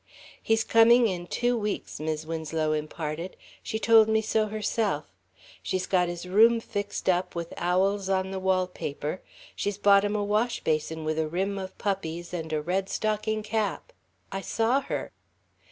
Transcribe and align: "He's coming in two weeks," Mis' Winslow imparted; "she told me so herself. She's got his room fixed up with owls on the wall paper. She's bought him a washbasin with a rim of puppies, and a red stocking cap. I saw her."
"He's 0.41 0.63
coming 0.63 1.05
in 1.05 1.27
two 1.27 1.55
weeks," 1.55 1.99
Mis' 1.99 2.25
Winslow 2.25 2.71
imparted; 2.73 3.35
"she 3.61 3.77
told 3.77 4.09
me 4.09 4.19
so 4.19 4.47
herself. 4.47 5.05
She's 5.61 5.85
got 5.85 6.07
his 6.07 6.25
room 6.27 6.59
fixed 6.59 7.07
up 7.07 7.35
with 7.35 7.53
owls 7.55 8.09
on 8.09 8.31
the 8.31 8.39
wall 8.39 8.65
paper. 8.65 9.21
She's 9.55 9.77
bought 9.77 10.03
him 10.03 10.15
a 10.15 10.23
washbasin 10.23 11.05
with 11.05 11.19
a 11.19 11.27
rim 11.27 11.59
of 11.59 11.77
puppies, 11.77 12.33
and 12.33 12.51
a 12.51 12.63
red 12.63 12.89
stocking 12.89 13.43
cap. 13.43 13.93
I 14.31 14.41
saw 14.41 14.79
her." 14.81 15.11